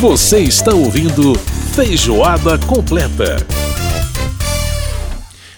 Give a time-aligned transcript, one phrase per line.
[0.00, 1.34] Você está ouvindo
[1.74, 3.36] Feijoada Completa.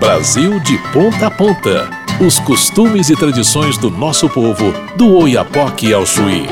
[0.00, 1.90] Brasil de ponta a ponta.
[2.26, 6.46] Os costumes e tradições do nosso povo, do Oiapoque ao Chuí.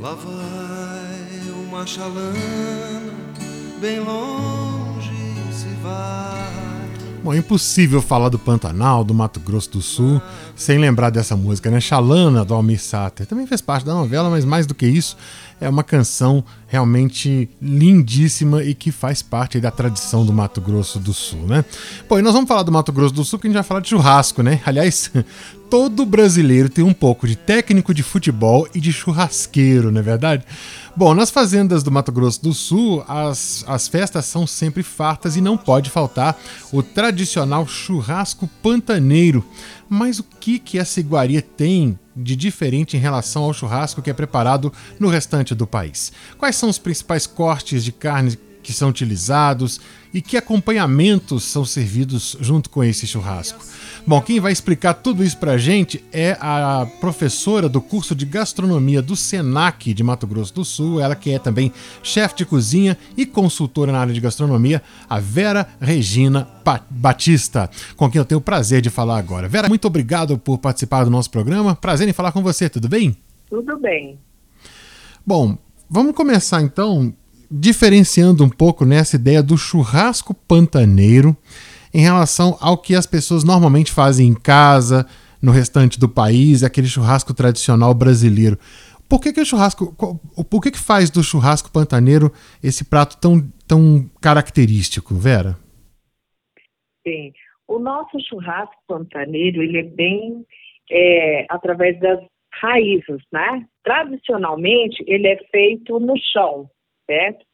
[0.00, 3.12] Lá vai uma chalana,
[3.80, 5.10] bem longe
[5.50, 6.54] se vai.
[7.24, 10.20] Bom, é impossível falar do Pantanal, do Mato Grosso do Sul,
[10.56, 11.80] sem lembrar dessa música, né?
[11.80, 13.26] Xalana, do Almir Sater.
[13.26, 15.16] Também fez parte da novela, mas mais do que isso,
[15.60, 21.12] é uma canção realmente lindíssima e que faz parte da tradição do Mato Grosso do
[21.12, 21.64] Sul, né?
[22.08, 23.80] Bom, e nós vamos falar do Mato Grosso do Sul, que a gente vai falar
[23.80, 24.60] de churrasco, né?
[24.64, 25.10] Aliás,
[25.70, 30.44] todo brasileiro tem um pouco de técnico de futebol e de churrasqueiro, não é verdade?
[30.96, 35.40] Bom, nas fazendas do Mato Grosso do Sul, as, as festas são sempre fartas e
[35.40, 36.38] não pode faltar
[36.72, 39.44] o tradicional churrasco pantaneiro.
[39.94, 44.12] Mas o que, que essa iguaria tem de diferente em relação ao churrasco que é
[44.12, 46.10] preparado no restante do país?
[46.36, 49.80] Quais são os principais cortes de carne que são utilizados
[50.12, 53.62] e que acompanhamentos são servidos junto com esse churrasco?
[54.06, 59.02] Bom, quem vai explicar tudo isso pra gente é a professora do curso de gastronomia
[59.02, 61.72] do SENAC de Mato Grosso do Sul, ela que é também
[62.02, 66.48] chefe de cozinha e consultora na área de gastronomia, a Vera Regina
[66.90, 69.48] Batista, com quem eu tenho o prazer de falar agora.
[69.48, 71.76] Vera, muito obrigado por participar do nosso programa.
[71.76, 73.16] Prazer em falar com você, tudo bem?
[73.50, 74.18] Tudo bem.
[75.26, 75.56] Bom,
[75.88, 77.14] vamos começar então
[77.50, 81.36] diferenciando um pouco nessa ideia do churrasco pantaneiro
[81.92, 85.06] em relação ao que as pessoas normalmente fazem em casa,
[85.40, 88.58] no restante do país, aquele churrasco tradicional brasileiro.
[89.08, 89.94] Por que, que o churrasco.
[90.50, 92.32] Por que, que faz do churrasco pantaneiro
[92.62, 95.56] esse prato tão, tão característico, Vera?
[97.06, 97.32] Sim.
[97.68, 100.44] O nosso churrasco pantaneiro, ele é bem
[100.90, 102.20] é, através das
[102.60, 103.66] raízes, né?
[103.82, 106.68] Tradicionalmente, ele é feito no chão,
[107.06, 107.44] certo?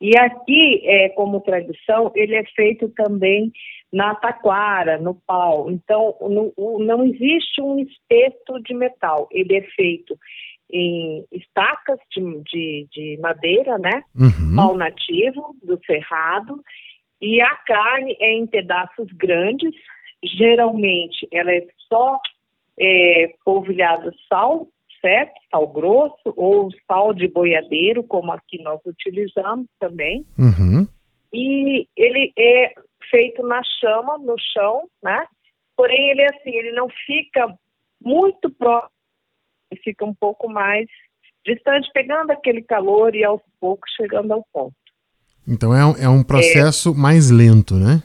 [0.00, 3.50] E aqui, é, como tradição, ele é feito também
[3.92, 5.70] na taquara, no pau.
[5.70, 9.28] Então, no, não existe um espeto de metal.
[9.32, 10.16] Ele é feito
[10.70, 14.04] em estacas de, de, de madeira, né?
[14.14, 14.54] Uhum.
[14.54, 16.62] Pau nativo, do cerrado.
[17.20, 19.74] E a carne é em pedaços grandes.
[20.22, 22.20] Geralmente, ela é só
[22.78, 24.68] é, polvilhada sal,
[25.00, 25.32] certo?
[25.50, 30.24] Sal grosso ou sal de boiadeiro, como aqui nós utilizamos também.
[30.38, 30.86] Uhum.
[31.32, 32.72] E ele é
[33.10, 35.26] feito na chama, no chão, né?
[35.76, 37.54] Porém, ele é assim, ele não fica
[38.02, 38.90] muito próximo,
[39.70, 40.86] ele fica um pouco mais
[41.44, 44.74] distante, pegando aquele calor e aos poucos chegando ao ponto.
[45.46, 48.02] Então é, um, é um processo é, mais lento, né?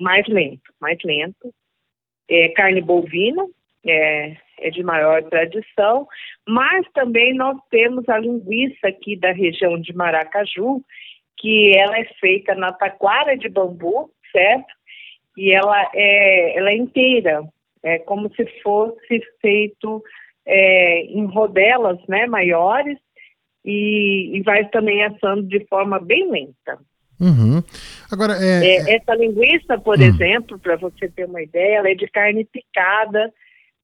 [0.00, 1.52] Mais lento, mais lento.
[2.30, 3.44] É carne bovina,
[3.84, 6.06] é, é de maior tradição,
[6.46, 10.82] mas também nós temos a linguiça aqui da região de Maracaju,
[11.36, 14.72] que ela é feita na taquara de bambu, certo?
[15.36, 17.42] E ela é, ela é inteira,
[17.82, 20.02] é como se fosse feito
[20.44, 22.98] é, em rodelas né, maiores
[23.64, 26.78] e, e, vai também assando de forma bem lenta.
[27.20, 27.62] Uhum.
[28.10, 28.96] Agora, é, é...
[28.96, 30.02] essa linguiça, por hum.
[30.02, 33.32] exemplo, para você ter uma ideia, ela é de carne picada,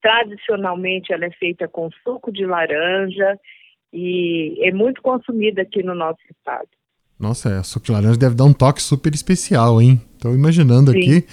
[0.05, 3.39] Tradicionalmente ela é feita com suco de laranja
[3.91, 6.69] e é muito consumida aqui no nosso estado.
[7.19, 9.99] Nossa, é, suco de laranja deve dar um toque super especial, hein?
[10.15, 10.99] Estou imaginando Sim.
[10.99, 11.27] aqui.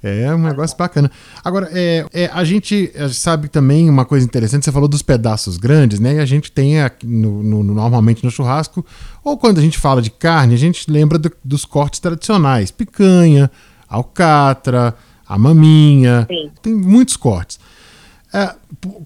[0.00, 1.10] É um negócio bacana.
[1.44, 5.98] Agora, é, é, a gente sabe também uma coisa interessante, você falou dos pedaços grandes,
[5.98, 6.14] né?
[6.14, 8.86] E a gente tem aqui no, no, normalmente no churrasco,
[9.24, 13.50] ou quando a gente fala de carne, a gente lembra do, dos cortes tradicionais: picanha,
[13.88, 14.94] alcatra,
[15.26, 16.28] a maminha.
[16.30, 16.52] Sim.
[16.62, 17.58] Tem muitos cortes.
[18.34, 18.54] É,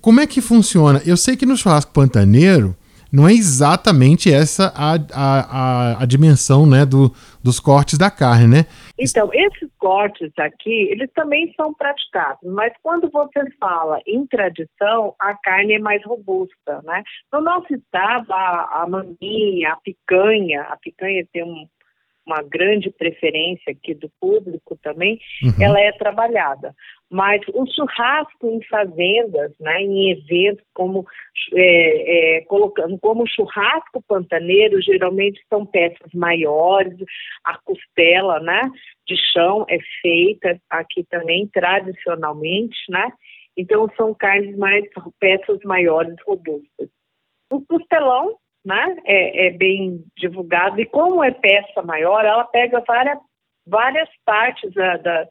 [0.00, 1.02] como é que funciona?
[1.06, 2.74] Eu sei que no churrasco pantaneiro
[3.12, 7.10] não é exatamente essa a, a, a, a dimensão né, do,
[7.42, 8.66] dos cortes da carne, né?
[8.98, 15.34] Então, esses cortes aqui, eles também são praticados, mas quando você fala em tradição, a
[15.34, 17.02] carne é mais robusta, né?
[17.32, 21.66] No nosso estado, a, a maminha, a picanha, a picanha tem um,
[22.26, 25.54] uma grande preferência aqui do público também, uhum.
[25.58, 26.74] ela é trabalhada.
[27.10, 31.06] Mas o churrasco em fazendas, né, em eventos como
[31.54, 36.98] é, é, colocando como churrasco pantaneiro, geralmente são peças maiores,
[37.44, 38.60] a costela, né,
[39.06, 43.10] de chão é feita aqui também tradicionalmente, né?
[43.56, 44.84] Então são carnes mais
[45.18, 46.90] peças maiores, robustas.
[47.50, 53.18] O costelão né, é, é, bem divulgado, e como é peça maior, ela pega várias,
[53.66, 55.26] várias partes da, da,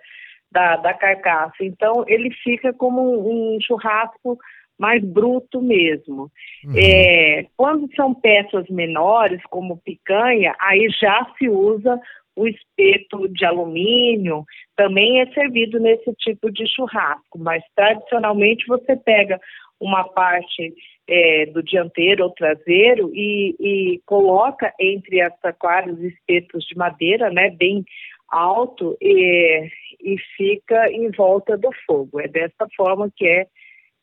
[0.51, 4.37] da, da carcaça, então ele fica como um, churrasco
[4.77, 6.31] mais bruto mesmo.
[6.63, 6.73] Uhum.
[6.75, 11.99] É, quando são peças menores, como picanha, aí já se usa
[12.35, 14.45] o espeto de alumínio,
[14.75, 19.39] também é servido nesse tipo de churrasco, mas tradicionalmente você pega
[19.79, 20.73] uma parte
[21.07, 27.49] é, do dianteiro ou traseiro e, e coloca entre as taquaras espetos de madeira, né,
[27.49, 27.83] bem
[28.29, 29.67] alto e,
[30.07, 32.21] e fica em volta do fogo.
[32.21, 33.45] É dessa forma que é,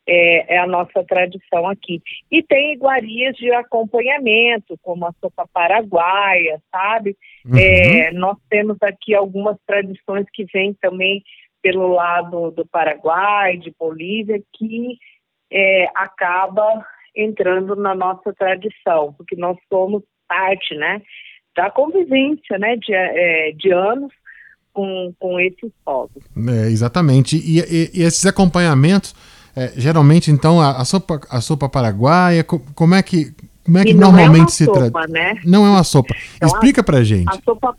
[0.06, 2.02] é, é, a nossa tradição aqui.
[2.30, 7.16] E tem iguarias de acompanhamento, como a sopa paraguaia, sabe?
[7.46, 7.56] Uhum.
[7.56, 11.22] É, nós temos aqui algumas tradições que vêm também
[11.62, 14.98] pelo lado do Paraguai, de Bolívia, que
[15.50, 16.84] é, acaba
[17.16, 21.00] entrando na nossa tradição, porque nós somos parte, né,
[21.56, 24.12] da convivência, né, de, é, de anos
[24.74, 26.22] com, com esses povos.
[26.36, 27.36] É, exatamente.
[27.36, 29.14] E, e, e, esses acompanhamentos,
[29.56, 33.32] é, geralmente, então, a, a, sopa, a sopa paraguaia, como é que,
[33.64, 35.06] como é que normalmente é se trata?
[35.08, 35.40] Né?
[35.44, 36.14] Não é uma sopa.
[36.36, 37.28] Então, Explica a, pra gente.
[37.28, 37.74] A sopa,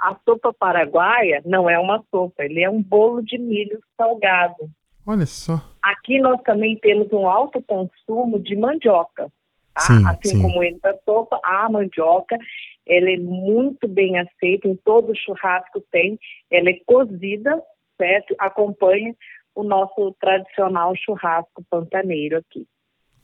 [0.00, 4.68] a sopa paraguaia não é uma sopa, ele é um bolo de milho salgado.
[5.06, 5.62] Olha só.
[5.82, 9.30] Aqui nós também temos um alto consumo de mandioca.
[9.78, 9.84] Tá?
[9.84, 10.42] Sim, assim sim.
[10.42, 12.36] como entra a sopa, a mandioca,
[12.84, 16.18] ela é muito bem aceita, em todo churrasco tem,
[16.50, 17.62] ela é cozida,
[17.96, 18.34] certo?
[18.40, 19.14] Acompanha
[19.54, 22.66] o nosso tradicional churrasco pantaneiro aqui.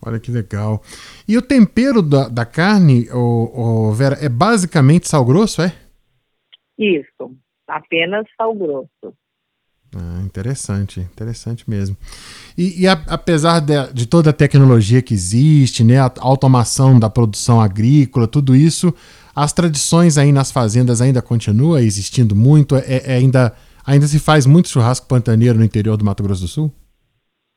[0.07, 0.81] Olha que legal.
[1.27, 5.73] E o tempero da, da carne, o Vera, é basicamente sal grosso, é?
[6.79, 7.35] Isso,
[7.67, 9.17] apenas sal grosso.
[9.97, 11.97] Ah, interessante, interessante mesmo.
[12.59, 17.09] E, e a, apesar de, de, toda a tecnologia que existe, né, a automação da
[17.09, 18.93] produção agrícola, tudo isso,
[19.37, 22.75] as tradições aí nas fazendas ainda continuam existindo muito?
[22.75, 23.55] É, é, ainda,
[23.87, 26.73] ainda se faz muito churrasco pantaneiro no interior do Mato Grosso do Sul?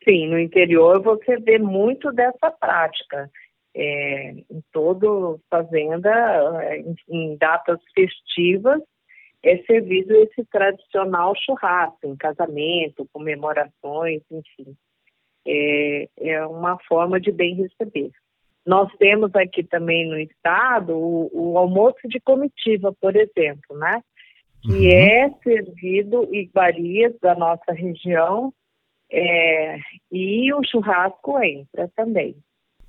[0.08, 3.30] Sim, no interior você vê muito dessa prática.
[3.76, 6.10] É, em toda fazenda,
[6.64, 8.82] é, em, em datas festivas,
[9.44, 14.76] é servido esse tradicional churrasco, em casamento, comemorações, enfim.
[15.48, 18.12] É, é uma forma de bem receber.
[18.66, 24.02] Nós temos aqui também no estado o, o almoço de comitiva, por exemplo, né?
[24.62, 24.92] Que uhum.
[24.92, 28.54] é servido iguarias da nossa região
[29.10, 29.78] é,
[30.12, 32.36] e o churrasco entra também.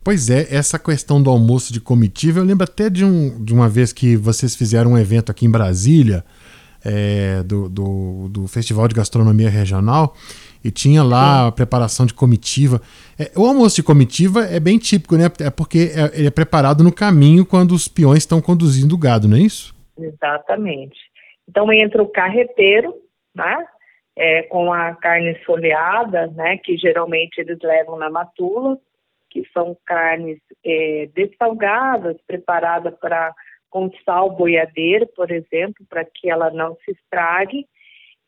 [0.02, 3.68] Pois é, essa questão do almoço de comitiva, eu lembro até de, um, de uma
[3.68, 6.24] vez que vocês fizeram um evento aqui em Brasília,
[6.84, 10.14] é, do, do, do, Festival de Gastronomia Regional,
[10.64, 12.80] e tinha lá a preparação de comitiva.
[13.18, 15.25] É, o almoço de comitiva é bem típico, né?
[15.40, 19.28] É porque é, ele é preparado no caminho quando os peões estão conduzindo o gado,
[19.28, 19.75] não é isso?
[19.99, 20.99] Exatamente.
[21.49, 22.94] Então entra o carreteiro,
[23.34, 23.56] né?
[24.16, 26.56] É, com a carne folheada, né?
[26.56, 28.78] Que geralmente eles levam na matula
[29.30, 33.35] que são carnes é, dessalgadas, preparadas para
[33.70, 37.66] com sal boiadeiro, por exemplo, para que ela não se estrague.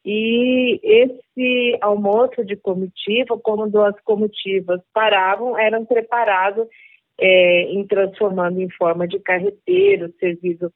[0.05, 6.67] E esse almoço de comitiva, quando as comitivas paravam, eram preparados
[7.19, 10.73] é, em transformando em forma de carreteiro, servido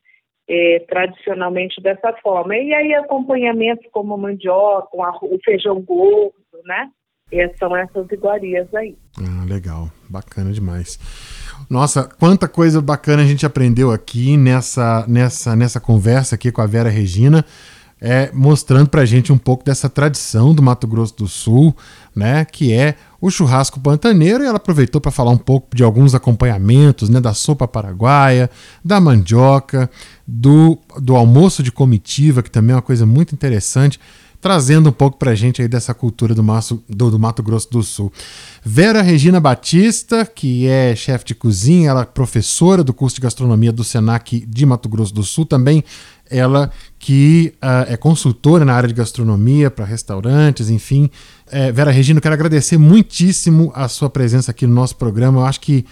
[0.47, 2.57] é, tradicionalmente dessa forma.
[2.57, 6.91] E aí acompanhamentos como mandioca, o feijão gordo, né?
[7.33, 8.97] E são essas iguarias aí.
[9.45, 10.99] Legal, bacana demais.
[11.69, 16.67] Nossa, quanta coisa bacana a gente aprendeu aqui nessa, nessa, nessa conversa aqui com a
[16.67, 17.45] Vera Regina,
[18.01, 21.75] é, mostrando pra gente um pouco dessa tradição do Mato Grosso do Sul,
[22.15, 26.15] né, que é o churrasco pantaneiro, e ela aproveitou para falar um pouco de alguns
[26.15, 28.51] acompanhamentos, né, da sopa paraguaia,
[28.85, 29.91] da mandioca,
[30.27, 33.99] do, do almoço de comitiva, que também é uma coisa muito interessante
[34.45, 37.83] trazendo um pouco pra gente aí dessa cultura do, Maço, do, do Mato Grosso do
[37.83, 38.13] Sul.
[38.63, 43.73] Vera Regina Batista, que é chefe de cozinha, ela é professora do curso de gastronomia
[43.73, 45.83] do Senac de Mato Grosso do Sul, também
[46.31, 51.09] ela que uh, é consultora na área de gastronomia para restaurantes, enfim.
[51.51, 55.41] É, Vera Regina, quero agradecer muitíssimo a sua presença aqui no nosso programa.
[55.41, 55.87] Eu acho que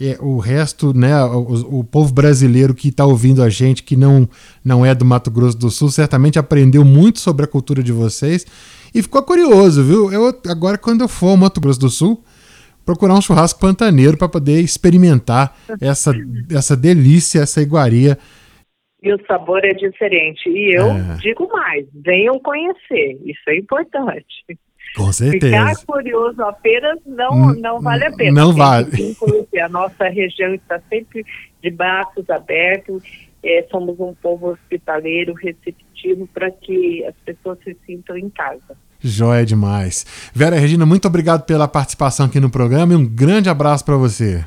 [0.00, 4.28] é, o resto, né, o, o povo brasileiro que está ouvindo a gente, que não,
[4.64, 8.46] não é do Mato Grosso do Sul, certamente aprendeu muito sobre a cultura de vocês
[8.94, 10.12] e ficou curioso, viu?
[10.12, 12.22] Eu, agora, quando eu for ao Mato Grosso do Sul,
[12.84, 16.12] procurar um churrasco pantaneiro para poder experimentar essa,
[16.50, 18.16] essa delícia, essa iguaria
[19.02, 20.48] e o sabor é diferente.
[20.48, 21.16] E eu é.
[21.20, 24.44] digo mais, venham conhecer, isso é importante.
[24.96, 25.68] Com certeza.
[25.68, 28.40] Ficar curioso apenas não, não vale a pena.
[28.40, 29.16] Não vale.
[29.62, 31.24] A nossa região está sempre
[31.62, 33.02] de braços abertos,
[33.42, 38.76] é, somos um povo hospitaleiro, receptivo, para que as pessoas se sintam em casa.
[39.02, 40.04] Joia demais.
[40.34, 44.44] Vera Regina, muito obrigado pela participação aqui no programa e um grande abraço para você.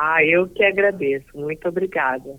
[0.00, 1.26] Ah, eu que agradeço.
[1.34, 2.36] Muito obrigada.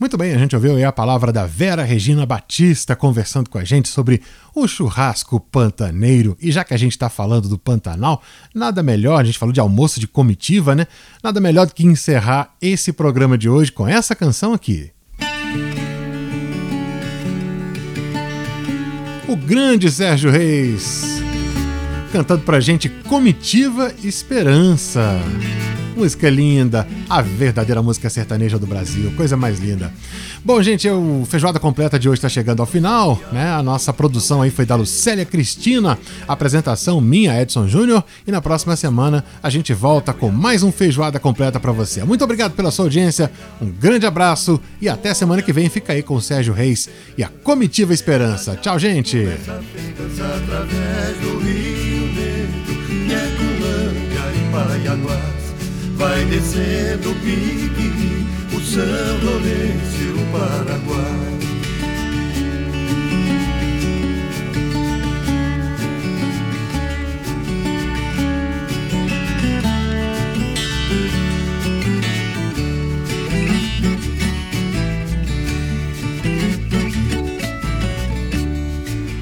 [0.00, 3.64] Muito bem, a gente ouviu aí a palavra da Vera Regina Batista conversando com a
[3.64, 4.22] gente sobre
[4.54, 6.34] o churrasco pantaneiro.
[6.40, 8.22] E já que a gente está falando do Pantanal,
[8.54, 10.86] nada melhor, a gente falou de almoço de comitiva, né?
[11.22, 14.90] Nada melhor do que encerrar esse programa de hoje com essa canção aqui.
[19.28, 21.20] O grande Sérgio Reis
[22.10, 25.20] cantando pra gente Comitiva Esperança.
[25.96, 29.92] Música linda, a verdadeira música sertaneja do Brasil, coisa mais linda.
[30.44, 33.52] Bom, gente, o Feijoada Completa de hoje está chegando ao final, né?
[33.52, 38.74] A nossa produção aí foi da Lucélia Cristina, apresentação minha, Edson Júnior, e na próxima
[38.74, 42.02] semana a gente volta com mais um Feijoada Completa para você.
[42.04, 43.30] Muito obrigado pela sua audiência,
[43.60, 47.22] um grande abraço e até semana que vem fica aí com o Sérgio Reis e
[47.22, 48.56] a Comitiva Esperança.
[48.56, 49.26] Tchau, gente!
[56.02, 58.82] Vai descendo o pique, o São
[59.22, 61.38] Lourenço e o Paraguai.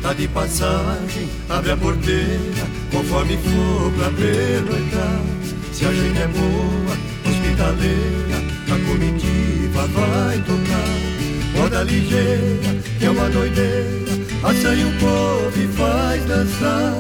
[0.01, 5.40] Tá de passagem, abre a porteira, conforme for pra pelo entrar.
[5.81, 6.95] Se a gente é boa,
[7.27, 11.57] hospitaleira, a comitiva vai tocar.
[11.57, 16.93] Moda ligeira, que é uma doideira, assanha o povo e faz dançar.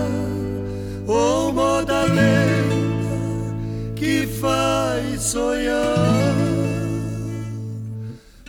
[1.06, 3.54] Ou moda lenta,
[3.96, 6.34] que faz sonhar.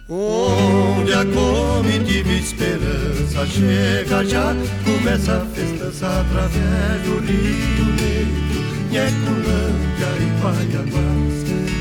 [0.08, 8.61] Onde a comitiva esperança chega já, começa a festança através do Rio Negro.
[8.92, 11.38] Nheculândia e Paianás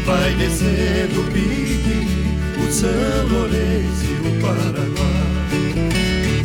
[0.06, 2.06] Vai descendo o Pique,
[2.56, 5.30] o São Lourenço e o Paraguai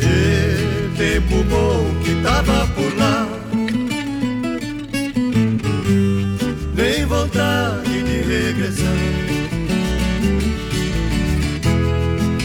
[0.01, 3.27] E tempo bom que tava por lá.
[6.73, 8.87] Nem vontade de regressar.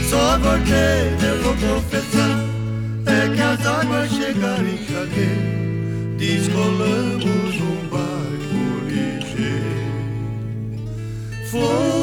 [0.09, 2.45] Só voltei, eu vou confessar.
[3.07, 5.61] É que as águas chegaram em janeiro.
[6.19, 8.10] Descolamos um fomos
[11.50, 12.00] pra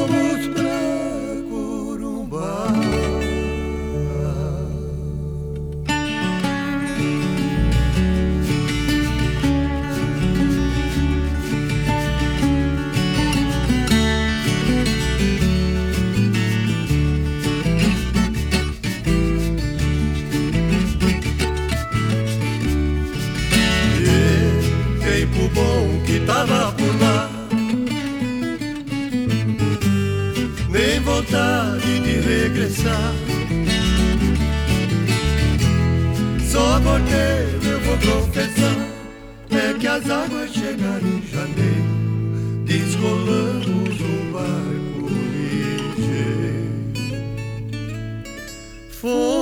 [39.98, 46.92] as águas chegaram em janeiro, descolamos um barco ligeiro.
[48.90, 49.37] Fomos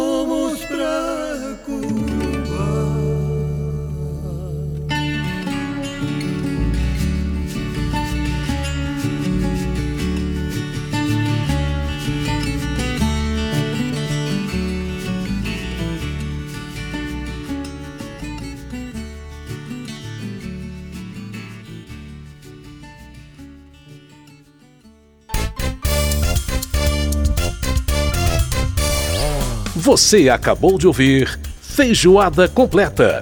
[29.87, 33.21] Você acabou de ouvir Feijoada completa.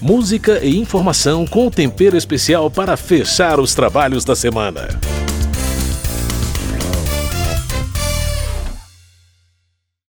[0.00, 4.88] Música e informação com tempero especial para fechar os trabalhos da semana.